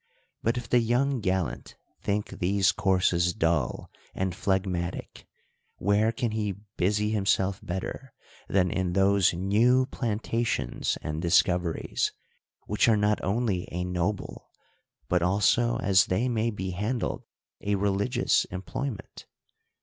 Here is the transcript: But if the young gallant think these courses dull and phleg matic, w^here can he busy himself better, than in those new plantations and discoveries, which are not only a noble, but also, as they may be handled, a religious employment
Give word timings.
But 0.41 0.57
if 0.57 0.67
the 0.67 0.79
young 0.79 1.19
gallant 1.21 1.75
think 2.01 2.39
these 2.39 2.71
courses 2.71 3.35
dull 3.35 3.91
and 4.15 4.33
phleg 4.33 4.61
matic, 4.65 5.25
w^here 5.79 6.11
can 6.17 6.31
he 6.31 6.53
busy 6.75 7.11
himself 7.11 7.59
better, 7.61 8.11
than 8.49 8.71
in 8.71 8.93
those 8.93 9.31
new 9.35 9.85
plantations 9.85 10.97
and 11.03 11.21
discoveries, 11.21 12.13
which 12.65 12.87
are 12.89 12.97
not 12.97 13.21
only 13.23 13.67
a 13.71 13.83
noble, 13.83 14.49
but 15.07 15.21
also, 15.21 15.77
as 15.77 16.07
they 16.07 16.27
may 16.27 16.49
be 16.49 16.71
handled, 16.71 17.21
a 17.61 17.75
religious 17.75 18.45
employment 18.45 19.27